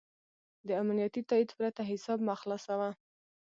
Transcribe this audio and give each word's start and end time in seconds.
د 0.67 0.69
امنیتي 0.81 1.21
تایید 1.29 1.49
پرته 1.57 1.81
حساب 1.91 2.19
مه 2.27 2.35
خلاصوه. 2.41 2.89